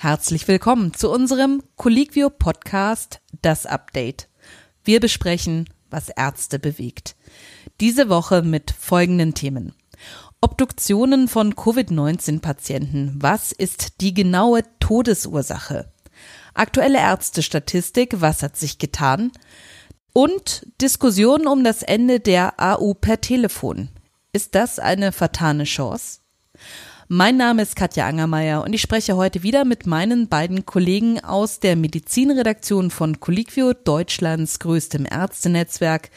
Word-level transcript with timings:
Herzlich 0.00 0.46
willkommen 0.46 0.94
zu 0.94 1.10
unserem 1.10 1.60
Colliquio 1.74 2.30
Podcast 2.30 3.20
Das 3.42 3.66
Update. 3.66 4.28
Wir 4.84 5.00
besprechen, 5.00 5.68
was 5.90 6.08
Ärzte 6.08 6.60
bewegt. 6.60 7.16
Diese 7.80 8.08
Woche 8.08 8.42
mit 8.42 8.70
folgenden 8.70 9.34
Themen. 9.34 9.74
Obduktionen 10.40 11.26
von 11.26 11.56
Covid-19-Patienten. 11.56 13.16
Was 13.20 13.50
ist 13.50 14.00
die 14.00 14.14
genaue 14.14 14.62
Todesursache? 14.78 15.92
Aktuelle 16.54 16.98
Ärztestatistik. 16.98 18.20
Was 18.20 18.44
hat 18.44 18.56
sich 18.56 18.78
getan? 18.78 19.32
Und 20.12 20.64
Diskussionen 20.80 21.48
um 21.48 21.64
das 21.64 21.82
Ende 21.82 22.20
der 22.20 22.60
AU 22.60 22.94
per 22.94 23.20
Telefon. 23.20 23.88
Ist 24.32 24.54
das 24.54 24.78
eine 24.78 25.10
vertane 25.10 25.64
Chance? 25.64 26.20
Mein 27.10 27.38
Name 27.38 27.62
ist 27.62 27.74
Katja 27.74 28.06
Angermeier 28.06 28.62
und 28.62 28.74
ich 28.74 28.82
spreche 28.82 29.16
heute 29.16 29.42
wieder 29.42 29.64
mit 29.64 29.86
meinen 29.86 30.28
beiden 30.28 30.66
Kollegen 30.66 31.24
aus 31.24 31.58
der 31.58 31.74
Medizinredaktion 31.74 32.90
von 32.90 33.18
Colliquio, 33.18 33.72
Deutschlands 33.72 34.58
größtem 34.58 35.06
Ärztenetzwerk, 35.10 36.10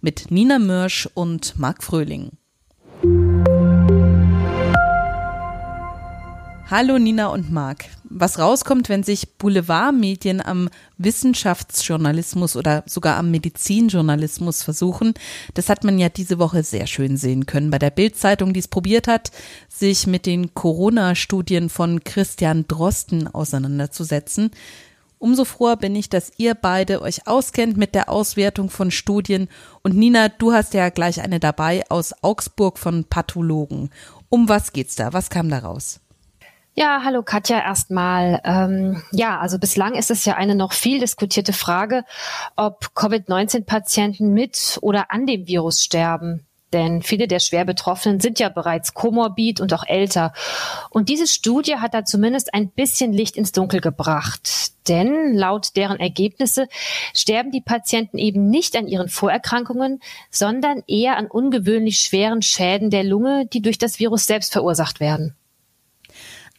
mit 0.00 0.30
Nina 0.30 0.58
Mörsch 0.58 1.06
und 1.12 1.58
Marc 1.58 1.84
Fröhling. 1.84 2.30
Hallo 6.70 6.98
Nina 6.98 7.28
und 7.28 7.50
Marc. 7.50 7.86
Was 8.04 8.38
rauskommt, 8.38 8.90
wenn 8.90 9.02
sich 9.02 9.38
Boulevardmedien 9.38 10.42
am 10.42 10.68
Wissenschaftsjournalismus 10.98 12.56
oder 12.56 12.84
sogar 12.84 13.16
am 13.16 13.30
Medizinjournalismus 13.30 14.62
versuchen, 14.64 15.14
das 15.54 15.70
hat 15.70 15.82
man 15.84 15.98
ja 15.98 16.10
diese 16.10 16.38
Woche 16.38 16.62
sehr 16.62 16.86
schön 16.86 17.16
sehen 17.16 17.46
können 17.46 17.70
bei 17.70 17.78
der 17.78 17.88
Bildzeitung, 17.88 18.52
die 18.52 18.60
es 18.60 18.68
probiert 18.68 19.08
hat, 19.08 19.30
sich 19.70 20.06
mit 20.06 20.26
den 20.26 20.52
Corona-Studien 20.52 21.70
von 21.70 22.04
Christian 22.04 22.68
Drosten 22.68 23.28
auseinanderzusetzen. 23.28 24.50
Umso 25.18 25.46
froher 25.46 25.78
bin 25.78 25.96
ich, 25.96 26.10
dass 26.10 26.32
ihr 26.36 26.54
beide 26.54 27.00
euch 27.00 27.26
auskennt 27.26 27.78
mit 27.78 27.94
der 27.94 28.10
Auswertung 28.10 28.68
von 28.68 28.90
Studien. 28.90 29.48
Und 29.82 29.96
Nina, 29.96 30.28
du 30.28 30.52
hast 30.52 30.74
ja 30.74 30.90
gleich 30.90 31.22
eine 31.22 31.40
dabei 31.40 31.84
aus 31.88 32.12
Augsburg 32.22 32.78
von 32.78 33.04
Pathologen. 33.04 33.88
Um 34.28 34.50
was 34.50 34.74
geht's 34.74 34.96
da? 34.96 35.14
Was 35.14 35.30
kam 35.30 35.48
da 35.48 35.60
raus? 35.60 36.00
Ja, 36.80 37.00
hallo 37.02 37.24
Katja 37.24 37.58
erstmal. 37.58 38.40
Ähm, 38.44 39.02
ja, 39.10 39.40
also 39.40 39.58
bislang 39.58 39.96
ist 39.96 40.12
es 40.12 40.24
ja 40.24 40.36
eine 40.36 40.54
noch 40.54 40.72
viel 40.72 41.00
diskutierte 41.00 41.52
Frage, 41.52 42.04
ob 42.54 42.94
Covid-19-Patienten 42.94 44.32
mit 44.32 44.78
oder 44.80 45.10
an 45.10 45.26
dem 45.26 45.48
Virus 45.48 45.82
sterben. 45.82 46.46
Denn 46.72 47.02
viele 47.02 47.26
der 47.26 47.40
schwer 47.40 47.64
Betroffenen 47.64 48.20
sind 48.20 48.38
ja 48.38 48.48
bereits 48.48 48.94
komorbid 48.94 49.60
und 49.60 49.74
auch 49.74 49.82
älter. 49.88 50.32
Und 50.90 51.08
diese 51.08 51.26
Studie 51.26 51.78
hat 51.78 51.94
da 51.94 52.04
zumindest 52.04 52.54
ein 52.54 52.70
bisschen 52.70 53.12
Licht 53.12 53.36
ins 53.36 53.50
Dunkel 53.50 53.80
gebracht. 53.80 54.48
Denn 54.86 55.34
laut 55.34 55.74
deren 55.74 55.98
Ergebnisse 55.98 56.68
sterben 57.12 57.50
die 57.50 57.60
Patienten 57.60 58.18
eben 58.18 58.50
nicht 58.50 58.76
an 58.76 58.86
ihren 58.86 59.08
Vorerkrankungen, 59.08 59.98
sondern 60.30 60.84
eher 60.86 61.16
an 61.16 61.26
ungewöhnlich 61.26 61.98
schweren 61.98 62.40
Schäden 62.40 62.90
der 62.90 63.02
Lunge, 63.02 63.46
die 63.46 63.62
durch 63.62 63.78
das 63.78 63.98
Virus 63.98 64.26
selbst 64.26 64.52
verursacht 64.52 65.00
werden. 65.00 65.34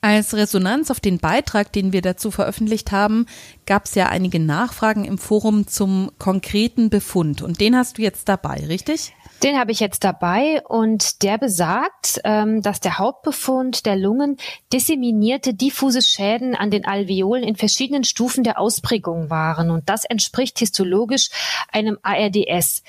Als 0.01 0.33
Resonanz 0.33 0.91
auf 0.91 1.01
den 1.01 1.17
Beitrag, 1.17 1.73
den 1.73 1.91
wir 1.91 2.01
dazu 2.01 2.31
veröffentlicht 2.31 2.93
haben, 2.93 3.25
gab 3.65 3.83
es 3.83 3.95
ja 3.95 4.07
einige 4.07 4.39
Nachfragen 4.39 5.03
im 5.03 5.17
Forum 5.17 5.67
zum 5.67 6.11
konkreten 6.17 6.89
Befund. 6.89 7.41
Und 7.41 7.59
den 7.59 7.75
hast 7.75 7.97
du 7.97 8.01
jetzt 8.01 8.29
dabei, 8.29 8.63
richtig? 8.67 9.13
Den 9.43 9.59
habe 9.59 9.73
ich 9.73 9.81
jetzt 9.81 10.05
dabei 10.05 10.63
und 10.67 11.21
der 11.23 11.37
besagt, 11.37 12.21
ähm, 12.23 12.61
dass 12.61 12.79
der 12.79 12.97
Hauptbefund 12.97 13.85
der 13.85 13.97
Lungen 13.97 14.37
disseminierte 14.71 15.53
diffuse 15.53 16.01
Schäden 16.01 16.55
an 16.55 16.71
den 16.71 16.85
Alveolen 16.85 17.43
in 17.43 17.57
verschiedenen 17.57 18.05
Stufen 18.05 18.45
der 18.45 18.57
Ausprägung 18.57 19.29
waren. 19.29 19.69
Und 19.69 19.89
das 19.89 20.05
entspricht 20.05 20.59
histologisch 20.59 21.29
einem 21.71 21.97
ARDS. 22.03 22.83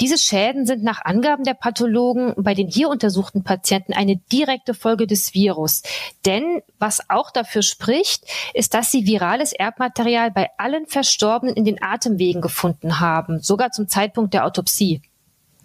Diese 0.00 0.16
Schäden 0.16 0.64
sind 0.64 0.84
nach 0.84 1.04
Angaben 1.04 1.42
der 1.42 1.54
Pathologen 1.54 2.32
bei 2.36 2.54
den 2.54 2.68
hier 2.68 2.88
untersuchten 2.88 3.42
Patienten 3.42 3.92
eine 3.92 4.16
direkte 4.30 4.72
Folge 4.72 5.08
des 5.08 5.34
Virus. 5.34 5.82
Denn 6.24 6.62
was 6.78 7.00
auch 7.08 7.32
dafür 7.32 7.62
spricht, 7.62 8.24
ist, 8.54 8.74
dass 8.74 8.92
sie 8.92 9.06
virales 9.06 9.52
Erbmaterial 9.52 10.30
bei 10.30 10.50
allen 10.56 10.86
Verstorbenen 10.86 11.56
in 11.56 11.64
den 11.64 11.82
Atemwegen 11.82 12.40
gefunden 12.40 13.00
haben, 13.00 13.40
sogar 13.40 13.72
zum 13.72 13.88
Zeitpunkt 13.88 14.34
der 14.34 14.44
Autopsie. 14.46 15.02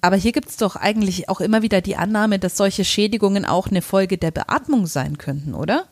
Aber 0.02 0.16
hier 0.16 0.32
gibt 0.32 0.50
es 0.50 0.58
doch 0.58 0.76
eigentlich 0.76 1.30
auch 1.30 1.40
immer 1.40 1.62
wieder 1.62 1.80
die 1.82 1.96
Annahme, 1.96 2.40
dass 2.40 2.58
solche 2.58 2.84
Schädigungen 2.84 3.46
auch 3.46 3.68
eine 3.68 3.82
Folge 3.82 4.18
der 4.18 4.32
Beatmung 4.32 4.88
sein 4.88 5.18
könnten, 5.18 5.54
oder? 5.54 5.86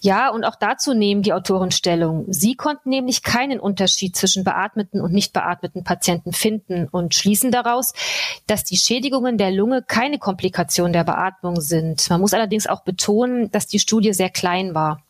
Ja, 0.00 0.30
und 0.30 0.44
auch 0.44 0.56
dazu 0.56 0.94
nehmen 0.94 1.22
die 1.22 1.32
Autoren 1.32 1.70
Stellung. 1.70 2.26
Sie 2.28 2.54
konnten 2.54 2.90
nämlich 2.90 3.22
keinen 3.22 3.60
Unterschied 3.60 4.16
zwischen 4.16 4.44
beatmeten 4.44 5.00
und 5.00 5.12
nicht 5.12 5.32
beatmeten 5.32 5.84
Patienten 5.84 6.32
finden 6.32 6.88
und 6.90 7.14
schließen 7.14 7.50
daraus, 7.50 7.92
dass 8.46 8.64
die 8.64 8.76
Schädigungen 8.76 9.38
der 9.38 9.50
Lunge 9.50 9.82
keine 9.82 10.18
Komplikation 10.18 10.92
der 10.92 11.04
Beatmung 11.04 11.60
sind. 11.60 12.08
Man 12.10 12.20
muss 12.20 12.34
allerdings 12.34 12.66
auch 12.66 12.82
betonen, 12.82 13.50
dass 13.50 13.66
die 13.66 13.78
Studie 13.78 14.12
sehr 14.12 14.30
klein 14.30 14.74
war. 14.74 15.02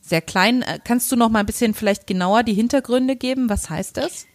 Sehr 0.00 0.20
klein. 0.20 0.62
Äh, 0.62 0.78
kannst 0.84 1.10
du 1.10 1.16
noch 1.16 1.28
mal 1.28 1.40
ein 1.40 1.46
bisschen 1.46 1.74
vielleicht 1.74 2.06
genauer 2.06 2.42
die 2.42 2.54
Hintergründe 2.54 3.16
geben? 3.16 3.48
Was 3.50 3.70
heißt 3.70 3.96
das? 3.96 4.26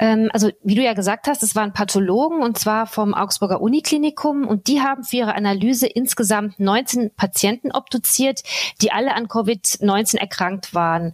Ähm, 0.00 0.30
also 0.32 0.50
wie 0.64 0.74
du 0.74 0.82
ja 0.82 0.94
gesagt 0.94 1.28
hast, 1.28 1.42
es 1.42 1.54
waren 1.54 1.74
Pathologen 1.74 2.42
und 2.42 2.58
zwar 2.58 2.86
vom 2.86 3.14
Augsburger 3.14 3.60
Uniklinikum 3.60 4.48
und 4.48 4.66
die 4.66 4.80
haben 4.80 5.04
für 5.04 5.16
ihre 5.16 5.34
Analyse 5.34 5.86
insgesamt 5.86 6.58
19 6.58 7.14
Patienten 7.14 7.70
obduziert, 7.70 8.42
die 8.80 8.92
alle 8.92 9.14
an 9.14 9.26
Covid-19 9.26 10.16
erkrankt 10.16 10.74
waren. 10.74 11.12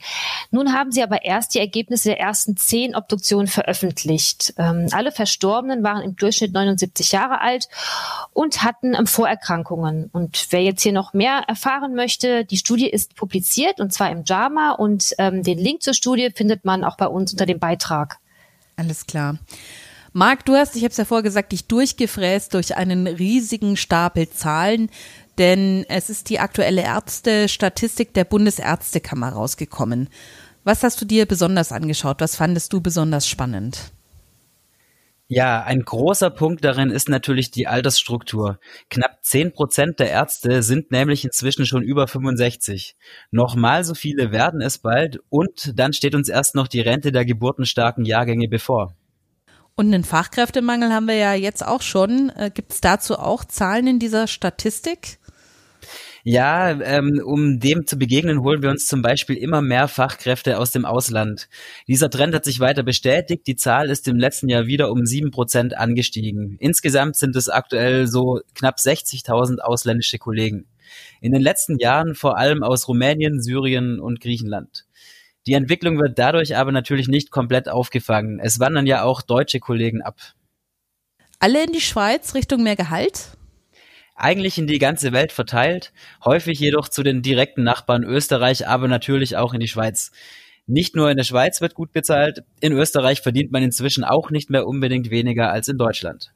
Nun 0.53 0.73
haben 0.73 0.93
sie 0.93 1.03
aber 1.03 1.25
erst 1.25 1.55
die 1.55 1.59
Ergebnisse 1.59 2.11
der 2.11 2.21
ersten 2.21 2.57
zehn 2.57 2.95
Obduktionen 2.95 3.49
veröffentlicht. 3.49 4.55
Ähm, 4.57 4.87
alle 4.93 5.11
Verstorbenen 5.11 5.83
waren 5.83 6.03
im 6.03 6.15
Durchschnitt 6.15 6.53
79 6.53 7.11
Jahre 7.11 7.41
alt 7.41 7.69
und 8.33 8.63
hatten 8.63 8.95
ähm, 8.95 9.09
Vorerkrankungen. 9.09 10.11
Und 10.13 10.47
wer 10.51 10.63
jetzt 10.63 10.83
hier 10.83 10.93
noch 10.93 11.13
mehr 11.13 11.43
erfahren 11.49 11.95
möchte, 11.97 12.45
die 12.45 12.57
Studie 12.57 12.89
ist 12.89 13.17
publiziert 13.17 13.81
und 13.81 13.93
zwar 13.93 14.11
im 14.11 14.23
JAMA 14.25 14.73
und 14.73 15.15
den 15.19 15.59
Link 15.59 15.83
zur 15.83 15.95
Studie 15.95 16.31
findet 16.35 16.65
man 16.65 16.85
auch 16.85 16.97
bei 16.97 17.07
uns 17.07 17.33
unter 17.33 17.47
dem 17.47 17.59
Beitrag. 17.59 18.19
Alles 18.77 19.07
klar. 19.07 19.39
Marc, 20.13 20.45
du 20.47 20.55
hast, 20.55 20.77
ich 20.77 20.83
habe 20.83 20.93
es 20.93 20.97
ja 20.97 21.05
vorher 21.05 21.23
gesagt, 21.23 21.53
dich 21.53 21.67
durchgefräst 21.67 22.55
durch 22.55 22.77
einen 22.77 23.07
riesigen 23.07 23.77
Stapel 23.77 24.31
Zahlen, 24.31 24.91
denn 25.39 25.85
es 25.89 26.09
ist 26.09 26.31
die 26.31 26.41
aktuelle 26.41 26.83
Ärztestatistik 26.83 28.15
der 28.15 28.25
Bundesärztekammer 28.25 29.31
rausgekommen. 29.31 30.09
Was 30.65 30.83
hast 30.83 31.01
du 31.01 31.05
dir 31.05 31.27
besonders 31.27 31.71
angeschaut? 31.71 32.21
Was 32.21 32.37
fandest 32.37 32.73
du 32.73 32.81
besonders 32.81 33.29
spannend? 33.29 33.93
Ja, 35.29 35.65
ein 35.65 35.83
großer 35.83 36.31
Punkt 36.31 36.65
darin 36.65 36.91
ist 36.91 37.09
natürlich 37.09 37.51
die 37.51 37.67
Altersstruktur. 37.67 38.61
Knapp 38.91 39.25
zehn 39.25 39.53
Prozent 39.53 39.99
der 39.99 40.11
Ärzte 40.11 40.63
sind 40.63 40.93
nämlich 40.93 41.25
inzwischen 41.25 41.67
schon 41.67 41.83
über 41.83 42.07
65. 42.07 42.95
Nochmal 43.33 43.83
so 43.83 43.95
viele 43.95 44.31
werden 44.31 44.61
es 44.61 44.79
bald 44.79 45.19
und 45.29 45.73
dann 45.77 45.93
steht 45.93 46.15
uns 46.15 46.29
erst 46.29 46.55
noch 46.55 46.69
die 46.69 46.81
Rente 46.81 47.11
der 47.11 47.25
geburtenstarken 47.25 48.05
Jahrgänge 48.05 48.47
bevor. 48.47 48.95
Und 49.75 49.93
einen 49.93 50.05
Fachkräftemangel 50.05 50.93
haben 50.93 51.09
wir 51.09 51.17
ja 51.17 51.35
jetzt 51.35 51.67
auch 51.67 51.83
schon. 51.83 52.31
Äh, 52.31 52.53
Gibt 52.55 52.73
es 52.73 52.81
dazu 52.81 53.19
auch 53.19 53.45
Zahlen 53.45 53.89
in 53.89 53.99
dieser 53.99 54.29
Statistik? 54.29 55.19
Ja, 56.29 56.73
ähm, 56.81 57.23
um 57.25 57.61
dem 57.61 57.87
zu 57.87 57.97
begegnen, 57.97 58.43
holen 58.43 58.61
wir 58.61 58.71
uns 58.71 58.89
zum 58.89 59.01
Beispiel 59.01 59.37
immer 59.37 59.63
mehr 59.63 59.87
Fachkräfte 59.87 60.59
aus 60.59 60.73
dem 60.73 60.85
Ausland. 60.85 61.49
Dieser 61.87 62.11
Trend 62.11 62.35
hat 62.35 62.45
sich 62.45 62.59
weiter 62.59 62.83
bestätigt. 62.83 63.47
Die 63.47 63.55
Zahl 63.55 63.91
ist 63.91 64.09
im 64.09 64.17
letzten 64.17 64.49
Jahr 64.49 64.67
wieder 64.67 64.91
um 64.91 65.07
sieben 65.07 65.31
Prozent 65.31 65.77
angestiegen. 65.77 66.57
Insgesamt 66.59 67.15
sind 67.15 67.37
es 67.37 67.49
aktuell 67.49 68.09
so 68.09 68.41
knapp 68.57 68.79
60.000 68.79 69.61
ausländische 69.61 70.19
Kollegen. 70.19 70.67
In 71.21 71.31
den 71.31 71.43
letzten 71.43 71.79
Jahren 71.79 72.17
vor 72.17 72.37
allem 72.37 72.65
aus 72.65 72.89
Rumänien, 72.89 73.41
Syrien 73.41 74.01
und 74.01 74.21
Griechenland. 74.21 74.85
Die 75.47 75.53
Entwicklung 75.53 76.01
wird 76.01 76.19
dadurch 76.19 76.57
aber 76.57 76.73
natürlich 76.73 77.07
nicht 77.07 77.31
komplett 77.31 77.69
aufgefangen. 77.69 78.41
Es 78.41 78.59
wandern 78.59 78.87
ja 78.87 79.05
auch 79.05 79.23
deutsche 79.23 79.61
Kollegen 79.61 80.03
ab. 80.03 80.19
Alle 81.39 81.63
in 81.63 81.73
die 81.73 81.81
Schweiz 81.81 82.35
Richtung 82.35 82.65
mehr 82.65 82.75
Gehalt? 82.75 83.36
Eigentlich 84.17 84.59
in 84.59 84.67
die 84.67 84.79
ganze 84.79 85.13
Welt 85.13 85.33
verteilt, 85.33 85.93
häufig 86.25 86.59
jedoch 86.59 86.89
zu 86.89 87.03
den 87.03 87.23
direkten 87.23 87.63
Nachbarn 87.63 88.03
Österreich, 88.03 88.67
aber 88.67 88.89
natürlich 88.89 89.37
auch 89.37 89.55
in 89.55 89.61
die 89.61 89.69
Schweiz. 89.69 90.11
Nicht 90.67 90.97
nur 90.97 91.11
in 91.11 91.17
der 91.17 91.25
Schweiz 91.25 91.61
wird 91.61 91.75
gut 91.75 91.93
bezahlt, 91.93 92.43
in 92.61 92.73
Österreich 92.73 93.21
verdient 93.21 93.53
man 93.53 93.63
inzwischen 93.63 94.03
auch 94.03 94.31
nicht 94.31 94.51
mehr 94.51 94.67
unbedingt 94.67 95.11
weniger 95.11 95.53
als 95.53 95.69
in 95.69 95.79
Deutschland. 95.79 96.33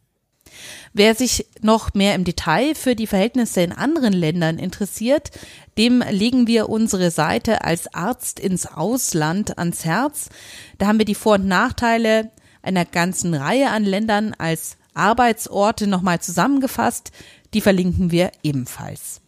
Wer 0.93 1.15
sich 1.15 1.47
noch 1.63 1.95
mehr 1.95 2.15
im 2.15 2.25
Detail 2.25 2.75
für 2.75 2.95
die 2.95 3.07
Verhältnisse 3.07 3.63
in 3.63 3.73
anderen 3.73 4.13
Ländern 4.13 4.59
interessiert, 4.59 5.31
dem 5.79 6.03
legen 6.11 6.47
wir 6.47 6.69
unsere 6.69 7.11
Seite 7.11 7.65
als 7.65 7.93
Arzt 7.95 8.41
ins 8.41 8.67
Ausland 8.67 9.59
ans 9.59 9.85
Herz. 9.85 10.29
Da 10.79 10.87
haben 10.87 10.99
wir 10.99 11.05
die 11.05 11.15
Vor- 11.15 11.35
und 11.37 11.47
Nachteile 11.47 12.31
einer 12.63 12.85
ganzen 12.85 13.35
Reihe 13.35 13.71
an 13.71 13.85
Ländern 13.85 14.35
als 14.37 14.77
Arbeitsorte 14.95 15.87
nochmal 15.87 16.21
zusammengefasst. 16.21 17.13
Die 17.55 17.61
verlinken 17.61 18.11
wir 18.11 18.33
ebenfalls. 18.43 19.21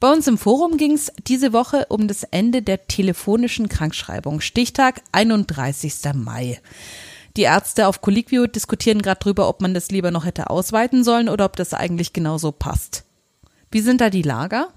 Bei 0.00 0.12
uns 0.12 0.26
im 0.26 0.38
Forum 0.38 0.76
ging 0.76 0.92
es 0.92 1.12
diese 1.26 1.52
Woche 1.52 1.86
um 1.88 2.08
das 2.08 2.24
Ende 2.24 2.62
der 2.62 2.86
telefonischen 2.86 3.68
Krankschreibung. 3.68 4.40
Stichtag 4.40 5.02
31. 5.12 5.94
Mai. 6.14 6.60
Die 7.36 7.42
Ärzte 7.42 7.88
auf 7.88 8.00
Colliquio 8.00 8.46
diskutieren 8.46 9.02
gerade 9.02 9.20
drüber, 9.20 9.48
ob 9.48 9.60
man 9.60 9.74
das 9.74 9.90
lieber 9.90 10.10
noch 10.10 10.24
hätte 10.24 10.50
ausweiten 10.50 11.02
sollen 11.02 11.28
oder 11.28 11.46
ob 11.46 11.56
das 11.56 11.74
eigentlich 11.74 12.12
genauso 12.12 12.52
passt. 12.52 13.04
Wie 13.70 13.80
sind 13.80 14.00
da 14.00 14.10
die 14.10 14.22
Lager? 14.22 14.68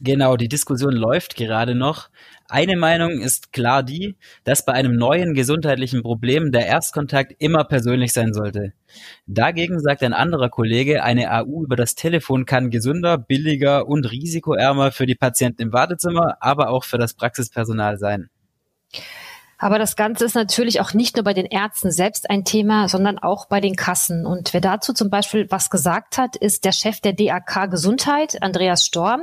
Genau, 0.00 0.36
die 0.36 0.48
Diskussion 0.48 0.92
läuft 0.92 1.34
gerade 1.34 1.74
noch. 1.74 2.08
Eine 2.48 2.76
Meinung 2.76 3.20
ist 3.20 3.52
klar 3.52 3.82
die, 3.82 4.14
dass 4.44 4.64
bei 4.64 4.72
einem 4.72 4.96
neuen 4.96 5.34
gesundheitlichen 5.34 6.02
Problem 6.02 6.52
der 6.52 6.66
Erstkontakt 6.66 7.34
immer 7.40 7.64
persönlich 7.64 8.12
sein 8.12 8.32
sollte. 8.32 8.72
Dagegen 9.26 9.80
sagt 9.80 10.04
ein 10.04 10.12
anderer 10.14 10.50
Kollege, 10.50 11.02
eine 11.02 11.32
AU 11.32 11.64
über 11.64 11.74
das 11.74 11.96
Telefon 11.96 12.46
kann 12.46 12.70
gesünder, 12.70 13.18
billiger 13.18 13.88
und 13.88 14.10
risikoärmer 14.10 14.92
für 14.92 15.06
die 15.06 15.16
Patienten 15.16 15.62
im 15.62 15.72
Wartezimmer, 15.72 16.36
aber 16.40 16.70
auch 16.70 16.84
für 16.84 16.98
das 16.98 17.14
Praxispersonal 17.14 17.98
sein. 17.98 18.30
Aber 19.58 19.80
das 19.80 19.96
Ganze 19.96 20.24
ist 20.24 20.36
natürlich 20.36 20.80
auch 20.80 20.94
nicht 20.94 21.16
nur 21.16 21.24
bei 21.24 21.34
den 21.34 21.46
Ärzten 21.46 21.90
selbst 21.90 22.30
ein 22.30 22.44
Thema, 22.44 22.88
sondern 22.88 23.18
auch 23.18 23.46
bei 23.46 23.60
den 23.60 23.74
Kassen. 23.74 24.24
Und 24.24 24.54
wer 24.54 24.60
dazu 24.60 24.92
zum 24.92 25.10
Beispiel 25.10 25.50
was 25.50 25.68
gesagt 25.68 26.16
hat, 26.16 26.36
ist 26.36 26.64
der 26.64 26.72
Chef 26.72 27.00
der 27.00 27.12
DAK 27.12 27.68
Gesundheit, 27.68 28.40
Andreas 28.40 28.84
Storm. 28.84 29.22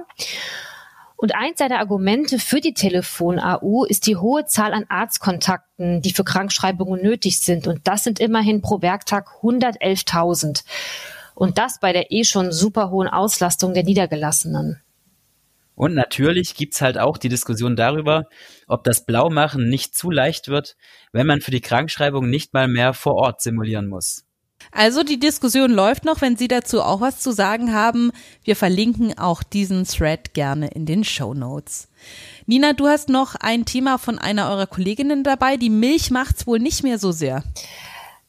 Und 1.16 1.34
eins 1.34 1.60
seiner 1.60 1.80
Argumente 1.80 2.38
für 2.40 2.60
die 2.60 2.74
Telefon-AU 2.74 3.86
ist 3.86 4.06
die 4.08 4.18
hohe 4.18 4.46
Zahl 4.46 4.74
an 4.74 4.86
Arztkontakten, 4.90 6.02
die 6.02 6.12
für 6.12 6.26
Krankschreibungen 6.26 7.02
nötig 7.02 7.40
sind. 7.40 7.68
Und 7.68 7.88
das 7.88 8.04
sind 8.04 8.20
immerhin 8.20 8.62
pro 8.62 8.81
Werktag 8.81 9.30
111.000. 9.42 10.66
Und 11.34 11.58
das 11.58 11.80
bei 11.80 11.94
der 11.94 12.12
eh 12.12 12.26
schon 12.26 12.52
super 12.52 12.90
hohen 12.90 13.08
Auslastung 13.08 13.74
der 13.74 13.84
Niedergelassenen. 13.84 14.81
Und 15.75 15.94
natürlich 15.94 16.56
gibt's 16.56 16.81
halt 16.81 16.98
auch 16.98 17.18
die 17.18 17.30
Diskussion 17.30 17.75
darüber, 17.75 18.24
ob 18.68 18.83
das 18.83 19.06
Blaumachen 19.06 19.69
nicht 19.69 19.95
zu 19.95 20.10
leicht 20.10 20.48
wird, 20.48 20.75
wenn 21.12 21.27
man 21.27 21.42
für 21.42 21.51
die 21.51 21.62
Krankschreibung 21.62 22.30
nicht 22.30 22.54
mal 22.54 22.68
mehr 22.68 22.94
vor 22.94 23.16
Ort 23.16 23.42
simulieren 23.42 23.88
muss. 23.88 24.25
Also 24.72 25.04
die 25.04 25.19
Diskussion 25.19 25.72
läuft 25.72 26.06
noch, 26.06 26.22
wenn 26.22 26.38
Sie 26.38 26.48
dazu 26.48 26.81
auch 26.81 27.01
was 27.01 27.19
zu 27.19 27.31
sagen 27.31 27.74
haben. 27.74 28.12
Wir 28.44 28.56
verlinken 28.56 29.18
auch 29.18 29.44
diesen 29.44 29.86
Thread 29.86 30.33
gerne 30.33 30.69
in 30.69 30.86
den 30.86 31.04
Show 31.04 31.33
Notes. 31.33 31.89
Nina, 32.45 32.74
du 32.74 32.88
hast 32.88 33.10
noch 33.10 33.36
ein 33.36 33.66
Thema 33.66 33.98
von 33.98 34.18
einer 34.18 34.50
eurer 34.50 34.68
Kolleginnen 34.68 35.24
dabei. 35.24 35.57
Die 35.57 35.69
Milch 35.69 36.10
macht's 36.10 36.48
wohl 36.48 36.60
nicht 36.60 36.83
mehr 36.83 37.00
so 37.00 37.12
sehr. 37.12 37.44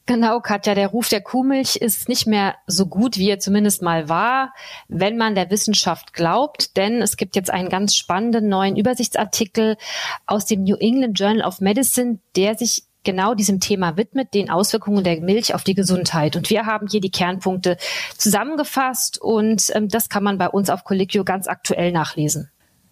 Genau, 0.06 0.38
Katja, 0.38 0.76
der 0.76 0.87
Ruf 0.87 1.08
der 1.08 1.20
Kuhmilch 1.20 1.75
ist 1.76 2.08
nicht 2.08 2.29
mehr 2.29 2.55
so 2.69 2.87
gut, 2.87 3.19
wie 3.19 3.29
er 3.29 3.41
zumindest 3.41 3.82
mal 3.82 4.08
war, 4.08 4.55
wenn 4.87 5.17
man 5.17 5.35
der 5.35 5.50
Wissenschaft 5.50 6.12
glaubt, 6.12 6.76
denn 6.76 7.03
es 7.03 7.17
gibt 7.17 7.35
jetzt 7.35 7.50
einen 7.50 7.69
ganz 7.69 7.97
spannenden 7.97 8.49
neuen 8.49 8.76
Übersichtsartikel 8.76 9.76
aus 10.25 10.47
dem 10.47 10.62
New 10.62 10.76
England 10.76 11.19
Journal 11.19 11.44
of 11.44 11.61
Medicine, 11.61 12.20
der 12.37 12.55
sich 12.55 12.85
genau 13.03 13.35
diesem 13.35 13.58
Thema 13.58 13.97
widmet, 13.97 14.32
den 14.32 14.49
Auswirkungen 14.49 15.03
der 15.03 15.20
Milch 15.20 15.55
auf 15.55 15.64
die 15.64 15.75
Gesundheit. 15.75 16.37
Und 16.37 16.50
wir 16.50 16.67
haben 16.67 16.87
hier 16.88 17.00
die 17.00 17.11
Kernpunkte 17.11 17.76
zusammengefasst 18.17 19.20
und 19.20 19.73
ähm, 19.75 19.88
das 19.88 20.09
kann 20.09 20.23
man 20.23 20.38
bei 20.38 20.49
uns 20.49 20.70
auf 20.70 20.85
Colliquio 20.85 21.25
ganz 21.25 21.49
aktuell 21.49 21.91
nachlesen. 21.91 22.50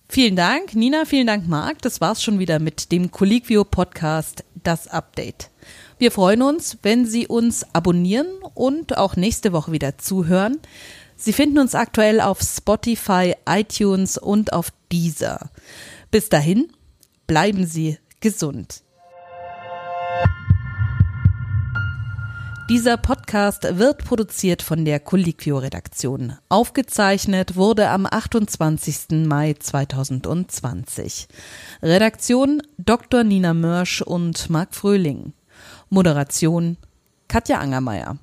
Vielen 0.09 0.37
Dank, 0.37 0.75
Nina, 0.75 1.05
vielen 1.05 1.29
Dank, 1.29 1.47
Marc. 1.49 1.81
Das 1.83 2.01
war's 2.01 2.23
schon 2.23 2.39
wieder 2.41 2.59
mit 2.59 2.91
dem 2.93 3.11
Colliquio 3.11 3.65
Podcast, 3.65 4.45
das 4.63 4.89
Update. 4.89 5.51
Wir 5.99 6.11
freuen 6.11 6.43
uns, 6.43 6.79
wenn 6.83 7.07
Sie 7.07 7.29
uns 7.29 7.65
abonnieren 7.73 8.27
und 8.55 8.99
auch 8.99 9.15
nächste 9.15 9.53
Woche 9.53 9.71
wieder 9.71 9.97
zuhören. 9.97 10.59
Sie 11.17 11.33
finden 11.33 11.59
uns 11.59 11.75
aktuell 11.77 12.21
auf 12.21 12.41
Spotify, 12.41 13.35
iTunes 13.49 14.19
und 14.19 14.53
auf 14.53 14.73
Deezer. 14.91 15.51
Bis 16.11 16.29
dahin, 16.29 16.73
bleiben 17.29 17.65
Sie 17.67 17.99
gesund. 18.21 18.83
Dieser 22.69 22.97
Podcast 22.97 23.79
wird 23.79 24.05
produziert 24.05 24.63
von 24.63 24.87
der 24.87 24.99
Colliquio 24.99 25.59
Redaktion. 25.59 26.39
Aufgezeichnet 26.49 27.57
wurde 27.57 27.91
am 27.91 28.07
28. 28.07 29.27
Mai 29.27 29.53
2020. 29.53 31.29
Redaktion 31.83 32.63
Dr. 32.79 33.23
Nina 33.23 33.53
Mörsch 33.53 34.01
und 34.01 34.49
Marc 34.49 34.75
Fröhling. 34.75 35.35
Moderation 35.95 36.77
Katja 37.29 37.61
Angermeier. 37.61 38.19